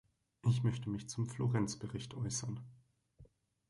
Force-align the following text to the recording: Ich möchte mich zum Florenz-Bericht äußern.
Ich 0.41 0.63
möchte 0.63 0.89
mich 0.89 1.07
zum 1.09 1.27
Florenz-Bericht 1.27 2.15
äußern. 2.15 2.59